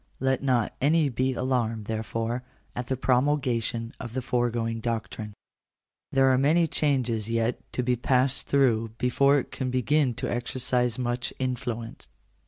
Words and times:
Let 0.29 0.41
not 0.41 0.73
any 0.81 1.09
be 1.09 1.35
alarmed, 1.35 1.85
therefore, 1.85 2.41
at 2.75 2.87
the 2.87 2.97
promulgation 2.97 3.93
of 3.99 4.13
the 4.15 4.21
i 4.21 4.23
foregoing 4.23 4.79
doctrine. 4.79 5.35
There 6.11 6.29
are 6.29 6.39
many 6.39 6.65
changes 6.65 7.29
yet 7.29 7.59
to 7.73 7.83
be 7.83 7.95
passed 7.95 8.47
through 8.47 8.93
before 8.97 9.37
it 9.37 9.51
can 9.51 9.69
begin 9.69 10.15
to 10.15 10.27
exercise 10.27 10.97
much 10.97 11.31
influence. 11.37 12.07